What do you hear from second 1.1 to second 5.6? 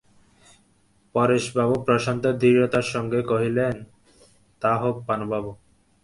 পরেশবাবু প্রশান্ত দৃঢ়তার সঙ্গে কহিলেন, তা হোক পানুবাবু।